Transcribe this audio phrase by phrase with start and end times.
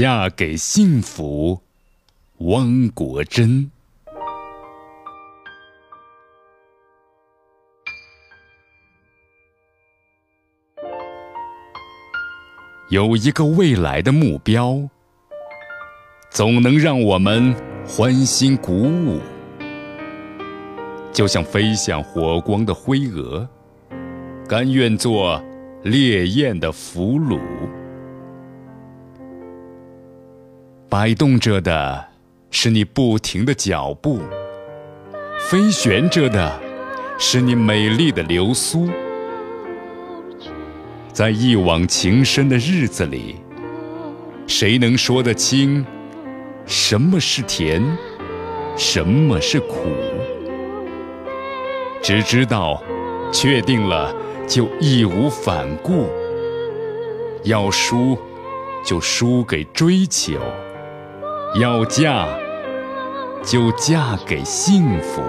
[0.00, 1.60] 嫁给幸福，
[2.38, 3.70] 汪国真。
[12.88, 14.88] 有一个未来的目标，
[16.30, 17.54] 总能让我们
[17.86, 19.20] 欢欣鼓舞，
[21.12, 23.46] 就像飞向火光的灰蛾，
[24.48, 25.44] 甘愿做
[25.82, 27.38] 烈焰的俘虏。
[30.90, 32.04] 摆动着的
[32.50, 34.18] 是你不停的脚步，
[35.38, 36.60] 飞旋着的
[37.16, 38.90] 是你美丽的流苏。
[41.12, 43.36] 在一往情深的日子里，
[44.48, 45.86] 谁能说得清
[46.66, 47.80] 什么是甜，
[48.76, 49.76] 什么是苦？
[52.02, 52.82] 只知道，
[53.30, 54.12] 确定了
[54.44, 56.08] 就义无反顾，
[57.44, 58.18] 要输
[58.84, 60.32] 就输给追求。
[61.56, 62.28] 要嫁，
[63.42, 65.20] 就嫁给幸福。